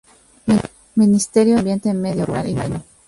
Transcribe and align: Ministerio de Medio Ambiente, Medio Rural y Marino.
Ministerio 0.95 1.57
de 1.57 1.57
Medio 1.59 1.59
Ambiente, 1.61 1.93
Medio 1.93 2.25
Rural 2.25 2.49
y 2.49 2.53
Marino. 2.55 2.83